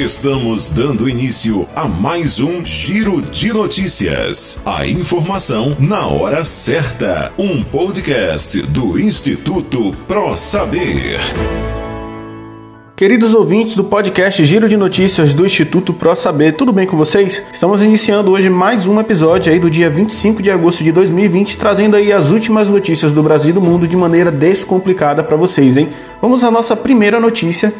Estamos 0.00 0.70
dando 0.70 1.10
início 1.10 1.68
a 1.76 1.86
mais 1.86 2.40
um 2.40 2.64
Giro 2.64 3.20
de 3.20 3.52
Notícias. 3.52 4.58
A 4.64 4.86
informação 4.86 5.76
na 5.78 6.06
hora 6.06 6.42
certa. 6.42 7.30
Um 7.36 7.62
podcast 7.62 8.62
do 8.62 8.98
Instituto 8.98 9.94
Pro 10.08 10.38
Saber. 10.38 11.18
Queridos 12.96 13.34
ouvintes 13.34 13.74
do 13.74 13.84
podcast 13.84 14.42
Giro 14.42 14.70
de 14.70 14.76
Notícias 14.78 15.34
do 15.34 15.44
Instituto 15.44 15.92
Pro 15.92 16.16
Saber, 16.16 16.52
tudo 16.52 16.72
bem 16.72 16.86
com 16.86 16.96
vocês? 16.96 17.42
Estamos 17.52 17.82
iniciando 17.82 18.30
hoje 18.30 18.48
mais 18.48 18.86
um 18.86 18.98
episódio 19.00 19.52
aí 19.52 19.58
do 19.58 19.70
dia 19.70 19.90
25 19.90 20.42
de 20.42 20.50
agosto 20.50 20.82
de 20.82 20.92
2020, 20.92 21.58
trazendo 21.58 21.96
aí 21.96 22.10
as 22.10 22.30
últimas 22.30 22.68
notícias 22.68 23.12
do 23.12 23.22
Brasil 23.22 23.50
e 23.50 23.54
do 23.54 23.60
mundo 23.60 23.86
de 23.86 23.96
maneira 23.96 24.30
descomplicada 24.30 25.22
para 25.22 25.36
vocês, 25.36 25.76
hein? 25.76 25.90
Vamos 26.22 26.42
à 26.42 26.50
nossa 26.50 26.74
primeira 26.74 27.20
notícia. 27.20 27.72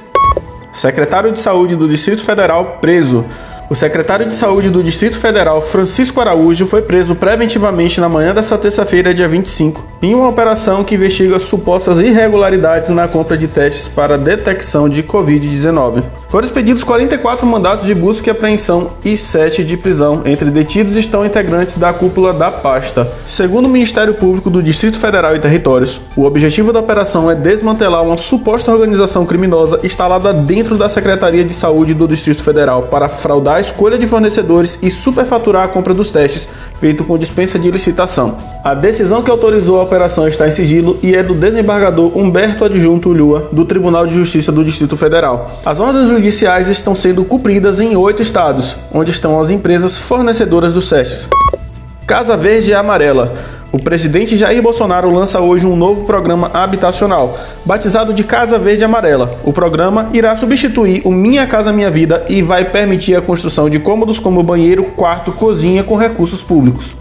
Secretário 0.73 1.33
de 1.33 1.41
Saúde 1.41 1.77
do 1.77 1.89
Distrito 1.89 2.23
Federal 2.23 2.79
preso. 2.81 3.25
O 3.69 3.75
secretário 3.77 4.27
de 4.27 4.35
Saúde 4.35 4.69
do 4.69 4.83
Distrito 4.83 5.17
Federal, 5.17 5.63
Francisco 5.63 6.21
Araújo, 6.21 6.67
foi 6.67 6.83
preso 6.83 7.15
preventivamente 7.15 8.01
na 8.01 8.09
manhã 8.09 8.35
desta 8.35 8.59
terça-feira, 8.59 9.15
dia 9.15 9.29
25, 9.29 9.87
em 10.03 10.15
uma 10.15 10.29
operação 10.29 10.83
que 10.83 10.95
investiga 10.95 11.39
supostas 11.39 11.99
irregularidades 11.99 12.89
na 12.89 13.07
compra 13.07 13.37
de 13.37 13.47
testes 13.47 13.87
para 13.87 14.17
detecção 14.17 14.89
de 14.89 15.03
Covid-19. 15.03 16.03
Foram 16.29 16.47
expedidos 16.47 16.83
44 16.85 17.47
mandatos 17.47 17.85
de 17.85 17.95
busca 17.95 18.31
e 18.31 18.31
apreensão 18.31 18.93
e 19.05 19.17
7 19.17 19.63
de 19.63 19.77
prisão. 19.77 20.23
Entre 20.25 20.51
detidos 20.51 20.97
estão 20.97 21.27
integrantes 21.27 21.77
da 21.77 21.93
cúpula 21.93 22.33
da 22.33 22.51
pasta. 22.51 23.11
Segundo 23.29 23.67
o 23.67 23.69
Ministério 23.69 24.15
Público 24.15 24.49
do 24.49 24.63
Distrito 24.63 24.99
Federal 24.99 25.37
e 25.37 25.41
Territórios, 25.41 26.01
o 26.17 26.25
objetivo 26.25 26.73
da 26.73 26.81
operação 26.81 27.31
é 27.31 27.35
desmantelar 27.35 28.03
uma 28.03 28.17
suposta 28.17 28.73
organização 28.73 29.27
criminosa 29.27 29.81
instalada 29.83 30.33
dentro 30.33 30.79
da 30.79 30.89
Secretaria 30.89 31.45
de 31.45 31.53
Saúde 31.53 31.93
do 31.93 32.09
Distrito 32.09 32.43
Federal 32.43 32.85
para 32.85 33.09
fraudar 33.09 33.57
a 33.57 33.61
escolha 33.61 33.99
de 33.99 34.07
fornecedores 34.07 34.79
e 34.81 34.91
superfaturar 34.91 35.65
a 35.65 35.69
compra 35.69 35.93
dos 35.93 36.11
testes, 36.11 36.49
feito 36.79 37.05
com 37.05 37.19
dispensa 37.19 37.59
de 37.59 37.71
licitação. 37.71 38.39
A 38.63 38.75
decisão 38.75 39.23
que 39.23 39.31
autorizou 39.31 39.81
a 39.81 39.85
operação 39.85 40.29
está 40.29 40.47
em 40.47 40.51
sigilo 40.51 40.99
e 41.03 41.17
é 41.17 41.23
do 41.23 41.35
desembargador 41.35 42.13
Humberto 42.15 42.63
Adjunto 42.63 43.09
Lua, 43.11 43.49
do 43.51 43.65
Tribunal 43.65 44.07
de 44.07 44.15
Justiça 44.15 44.53
do 44.53 44.63
Distrito 44.63 44.99
Federal. 44.99 45.51
As 45.65 45.81
ordens 45.81 46.11
judiciais 46.11 46.69
estão 46.69 46.95
sendo 46.95 47.25
cumpridas 47.25 47.81
em 47.81 47.97
oito 47.97 48.21
estados, 48.21 48.77
onde 48.93 49.11
estão 49.11 49.41
as 49.41 49.51
empresas 49.51 49.97
fornecedoras 49.97 50.75
dos 50.75 50.91
testes. 50.91 51.27
Casa 52.07 52.37
Verde 52.37 52.71
e 52.71 52.75
Amarela. 52.75 53.35
O 53.73 53.79
presidente 53.79 54.37
Jair 54.37 54.61
Bolsonaro 54.61 55.11
lança 55.11 55.41
hoje 55.41 55.65
um 55.65 55.77
novo 55.77 56.05
programa 56.05 56.51
habitacional, 56.53 57.39
batizado 57.65 58.13
de 58.13 58.25
Casa 58.25 58.59
Verde 58.59 58.85
Amarela. 58.85 59.31
O 59.43 59.55
programa 59.55 60.11
irá 60.13 60.37
substituir 60.37 61.01
o 61.07 61.11
Minha 61.11 61.47
Casa 61.47 61.73
Minha 61.73 61.91
Vida 61.91 62.27
e 62.29 62.43
vai 62.43 62.67
permitir 62.67 63.17
a 63.17 63.23
construção 63.23 63.71
de 63.71 63.79
cômodos 63.79 64.19
como 64.19 64.43
banheiro, 64.43 64.85
quarto, 64.85 65.33
cozinha 65.33 65.83
com 65.83 65.97
recursos 65.97 66.43
públicos. 66.43 66.95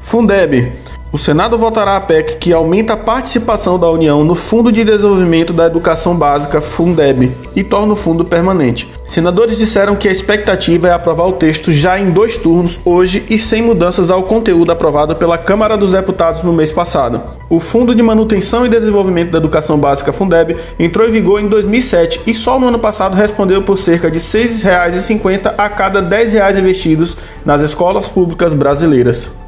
Fundeb. 0.00 0.72
O 1.12 1.18
Senado 1.18 1.58
votará 1.58 1.94
a 1.96 2.00
PEC 2.00 2.38
que 2.38 2.54
aumenta 2.54 2.94
a 2.94 2.96
participação 2.96 3.78
da 3.78 3.86
União 3.90 4.24
no 4.24 4.34
Fundo 4.34 4.72
de 4.72 4.82
Desenvolvimento 4.82 5.52
da 5.52 5.66
Educação 5.66 6.16
Básica, 6.16 6.58
Fundeb, 6.58 7.30
e 7.54 7.62
torna 7.62 7.92
o 7.92 7.96
fundo 7.96 8.24
permanente. 8.24 8.90
Senadores 9.06 9.58
disseram 9.58 9.94
que 9.94 10.08
a 10.08 10.10
expectativa 10.10 10.88
é 10.88 10.90
aprovar 10.90 11.28
o 11.28 11.32
texto 11.32 11.70
já 11.70 12.00
em 12.00 12.10
dois 12.10 12.38
turnos, 12.38 12.80
hoje, 12.82 13.26
e 13.28 13.38
sem 13.38 13.60
mudanças 13.60 14.10
ao 14.10 14.22
conteúdo 14.22 14.72
aprovado 14.72 15.14
pela 15.14 15.36
Câmara 15.36 15.76
dos 15.76 15.92
Deputados 15.92 16.42
no 16.42 16.50
mês 16.50 16.72
passado. 16.72 17.20
O 17.50 17.60
Fundo 17.60 17.94
de 17.94 18.02
Manutenção 18.02 18.64
e 18.64 18.70
Desenvolvimento 18.70 19.32
da 19.32 19.38
Educação 19.38 19.78
Básica, 19.78 20.14
Fundeb, 20.14 20.56
entrou 20.78 21.06
em 21.06 21.12
vigor 21.12 21.42
em 21.42 21.46
2007 21.46 22.22
e 22.26 22.34
só 22.34 22.58
no 22.58 22.68
ano 22.68 22.78
passado 22.78 23.14
respondeu 23.14 23.60
por 23.60 23.76
cerca 23.76 24.10
de 24.10 24.16
R$ 24.16 24.24
6,50 24.24 25.52
a 25.58 25.68
cada 25.68 26.00
R$ 26.00 26.06
10 26.06 26.58
investidos 26.58 27.14
nas 27.44 27.60
escolas 27.60 28.08
públicas 28.08 28.54
brasileiras. 28.54 29.41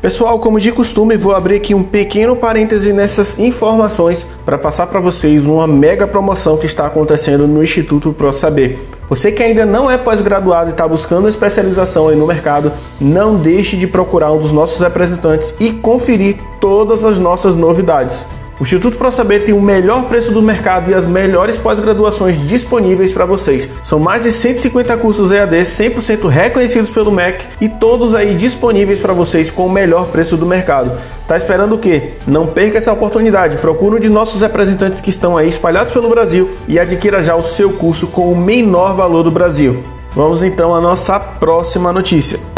Pessoal, 0.00 0.38
como 0.38 0.60
de 0.60 0.70
costume, 0.72 1.16
vou 1.16 1.34
abrir 1.34 1.56
aqui 1.56 1.74
um 1.74 1.82
pequeno 1.82 2.36
parêntese 2.36 2.92
nessas 2.92 3.38
informações 3.38 4.26
para 4.44 4.58
passar 4.58 4.86
para 4.88 5.00
vocês 5.00 5.46
uma 5.46 5.66
mega 5.66 6.06
promoção 6.06 6.58
que 6.58 6.66
está 6.66 6.86
acontecendo 6.86 7.48
no 7.48 7.64
Instituto 7.64 8.12
Pro 8.12 8.30
Saber. 8.30 8.78
Você 9.08 9.32
que 9.32 9.42
ainda 9.42 9.64
não 9.64 9.90
é 9.90 9.96
pós-graduado 9.96 10.68
e 10.68 10.72
está 10.72 10.86
buscando 10.86 11.28
especialização 11.28 12.08
aí 12.08 12.16
no 12.16 12.26
mercado, 12.26 12.70
não 13.00 13.36
deixe 13.36 13.76
de 13.76 13.86
procurar 13.86 14.32
um 14.32 14.38
dos 14.38 14.52
nossos 14.52 14.80
representantes 14.80 15.54
e 15.58 15.72
conferir 15.72 16.36
todas 16.60 17.02
as 17.02 17.18
nossas 17.18 17.54
novidades. 17.54 18.26
O 18.58 18.62
Instituto 18.62 18.96
ProSaber 18.96 19.44
tem 19.44 19.54
o 19.54 19.60
melhor 19.60 20.04
preço 20.04 20.32
do 20.32 20.40
mercado 20.40 20.90
e 20.90 20.94
as 20.94 21.06
melhores 21.06 21.58
pós-graduações 21.58 22.48
disponíveis 22.48 23.12
para 23.12 23.26
vocês. 23.26 23.68
São 23.82 23.98
mais 23.98 24.22
de 24.22 24.32
150 24.32 24.96
cursos 24.96 25.30
EAD 25.30 25.58
100% 25.58 26.26
reconhecidos 26.26 26.90
pelo 26.90 27.12
MEC 27.12 27.44
e 27.60 27.68
todos 27.68 28.14
aí 28.14 28.34
disponíveis 28.34 28.98
para 28.98 29.12
vocês 29.12 29.50
com 29.50 29.66
o 29.66 29.70
melhor 29.70 30.06
preço 30.06 30.38
do 30.38 30.46
mercado. 30.46 30.90
Tá 31.28 31.36
esperando 31.36 31.74
o 31.74 31.78
quê? 31.78 32.12
Não 32.26 32.46
perca 32.46 32.78
essa 32.78 32.92
oportunidade. 32.92 33.58
Procure 33.58 33.96
um 33.96 34.00
de 34.00 34.08
nossos 34.08 34.40
representantes 34.40 35.02
que 35.02 35.10
estão 35.10 35.36
aí 35.36 35.50
espalhados 35.50 35.92
pelo 35.92 36.08
Brasil 36.08 36.48
e 36.66 36.78
adquira 36.78 37.22
já 37.22 37.36
o 37.36 37.42
seu 37.42 37.74
curso 37.74 38.06
com 38.06 38.32
o 38.32 38.36
menor 38.36 38.94
valor 38.94 39.22
do 39.22 39.30
Brasil. 39.30 39.82
Vamos 40.12 40.42
então 40.42 40.74
à 40.74 40.80
nossa 40.80 41.20
próxima 41.20 41.92
notícia. 41.92 42.55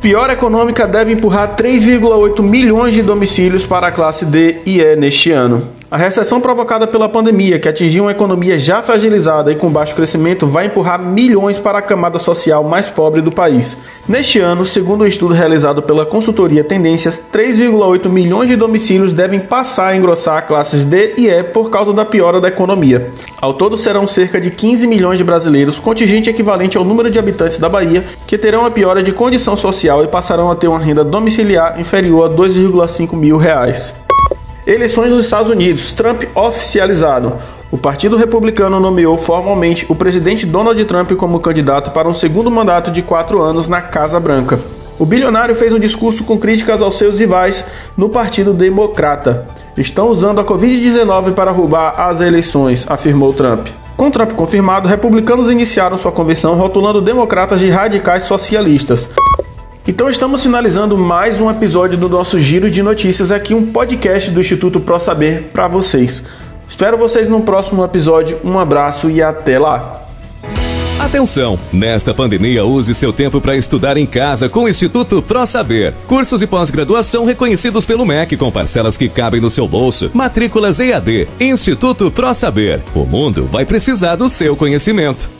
Pior 0.00 0.30
econômica 0.30 0.86
deve 0.86 1.12
empurrar 1.12 1.56
3,8 1.56 2.42
milhões 2.42 2.94
de 2.94 3.02
domicílios 3.02 3.64
para 3.64 3.88
a 3.88 3.92
classe 3.92 4.24
D 4.24 4.56
e 4.64 4.80
E 4.80 4.94
neste 4.94 5.30
ano. 5.30 5.75
A 5.88 5.96
recessão 5.96 6.40
provocada 6.40 6.84
pela 6.84 7.08
pandemia, 7.08 7.60
que 7.60 7.68
atingiu 7.68 8.04
uma 8.04 8.10
economia 8.10 8.58
já 8.58 8.82
fragilizada 8.82 9.52
e 9.52 9.54
com 9.54 9.70
baixo 9.70 9.94
crescimento, 9.94 10.44
vai 10.44 10.66
empurrar 10.66 11.00
milhões 11.00 11.60
para 11.60 11.78
a 11.78 11.82
camada 11.82 12.18
social 12.18 12.64
mais 12.64 12.90
pobre 12.90 13.22
do 13.22 13.30
país. 13.30 13.76
Neste 14.08 14.40
ano, 14.40 14.66
segundo 14.66 15.04
um 15.04 15.06
estudo 15.06 15.32
realizado 15.32 15.80
pela 15.80 16.04
consultoria 16.04 16.64
Tendências, 16.64 17.22
3,8 17.32 18.08
milhões 18.08 18.48
de 18.48 18.56
domicílios 18.56 19.12
devem 19.12 19.38
passar 19.38 19.88
a 19.90 19.96
engrossar 19.96 20.44
classes 20.48 20.84
D 20.84 21.14
e 21.16 21.28
E 21.28 21.44
por 21.44 21.70
causa 21.70 21.92
da 21.92 22.04
piora 22.04 22.40
da 22.40 22.48
economia. 22.48 23.12
Ao 23.40 23.54
todo, 23.54 23.76
serão 23.76 24.08
cerca 24.08 24.40
de 24.40 24.50
15 24.50 24.88
milhões 24.88 25.18
de 25.18 25.24
brasileiros, 25.24 25.78
contingente 25.78 26.28
equivalente 26.28 26.76
ao 26.76 26.84
número 26.84 27.12
de 27.12 27.18
habitantes 27.20 27.58
da 27.58 27.68
Bahia, 27.68 28.04
que 28.26 28.36
terão 28.36 28.66
a 28.66 28.72
piora 28.72 29.04
de 29.04 29.12
condição 29.12 29.54
social 29.54 30.02
e 30.02 30.08
passarão 30.08 30.50
a 30.50 30.56
ter 30.56 30.66
uma 30.66 30.80
renda 30.80 31.04
domiciliar 31.04 31.80
inferior 31.80 32.28
a 32.28 32.34
2,5 32.34 33.14
mil 33.14 33.36
reais. 33.36 33.94
Eleições 34.66 35.10
nos 35.10 35.24
Estados 35.24 35.48
Unidos. 35.48 35.92
Trump 35.92 36.24
oficializado. 36.34 37.34
O 37.70 37.78
Partido 37.78 38.16
Republicano 38.16 38.80
nomeou 38.80 39.16
formalmente 39.16 39.86
o 39.88 39.94
presidente 39.94 40.44
Donald 40.44 40.84
Trump 40.86 41.12
como 41.12 41.38
candidato 41.38 41.92
para 41.92 42.08
um 42.08 42.14
segundo 42.14 42.50
mandato 42.50 42.90
de 42.90 43.00
quatro 43.00 43.40
anos 43.40 43.68
na 43.68 43.80
Casa 43.80 44.18
Branca. 44.18 44.58
O 44.98 45.06
bilionário 45.06 45.54
fez 45.54 45.72
um 45.72 45.78
discurso 45.78 46.24
com 46.24 46.36
críticas 46.36 46.82
aos 46.82 46.98
seus 46.98 47.20
rivais 47.20 47.64
no 47.96 48.08
Partido 48.08 48.52
Democrata. 48.52 49.46
Estão 49.76 50.08
usando 50.08 50.40
a 50.40 50.44
Covid-19 50.44 51.32
para 51.32 51.52
roubar 51.52 52.00
as 52.00 52.20
eleições, 52.20 52.84
afirmou 52.88 53.32
Trump. 53.32 53.68
Com 53.96 54.10
Trump 54.10 54.32
confirmado, 54.32 54.88
republicanos 54.88 55.48
iniciaram 55.48 55.96
sua 55.96 56.10
convenção 56.10 56.56
rotulando 56.56 57.00
democratas 57.00 57.60
de 57.60 57.68
radicais 57.68 58.24
socialistas. 58.24 59.08
Então 59.88 60.10
estamos 60.10 60.42
finalizando 60.42 60.98
mais 60.98 61.40
um 61.40 61.48
episódio 61.48 61.96
do 61.96 62.08
nosso 62.08 62.40
Giro 62.40 62.68
de 62.68 62.82
Notícias 62.82 63.30
aqui, 63.30 63.54
um 63.54 63.70
podcast 63.70 64.32
do 64.32 64.40
Instituto 64.40 64.80
Pro 64.80 64.98
Saber 64.98 65.50
para 65.52 65.68
vocês. 65.68 66.24
Espero 66.68 66.98
vocês 66.98 67.28
no 67.28 67.42
próximo 67.42 67.84
episódio. 67.84 68.36
Um 68.42 68.58
abraço 68.58 69.08
e 69.08 69.22
até 69.22 69.60
lá. 69.60 70.02
Atenção! 70.98 71.56
Nesta 71.72 72.12
pandemia, 72.12 72.64
use 72.64 72.92
seu 72.96 73.12
tempo 73.12 73.40
para 73.40 73.56
estudar 73.56 73.96
em 73.96 74.06
casa 74.06 74.48
com 74.48 74.64
o 74.64 74.68
Instituto 74.68 75.22
Pro 75.22 75.46
Saber. 75.46 75.94
Cursos 76.08 76.40
de 76.40 76.48
pós-graduação 76.48 77.24
reconhecidos 77.24 77.86
pelo 77.86 78.04
MEC 78.04 78.36
com 78.36 78.50
parcelas 78.50 78.96
que 78.96 79.08
cabem 79.08 79.40
no 79.40 79.48
seu 79.48 79.68
bolso. 79.68 80.10
Matrículas 80.12 80.80
EAD. 80.80 81.28
Instituto 81.38 82.10
Pro 82.10 82.34
Saber. 82.34 82.82
O 82.92 83.04
mundo 83.04 83.46
vai 83.46 83.64
precisar 83.64 84.16
do 84.16 84.28
seu 84.28 84.56
conhecimento. 84.56 85.35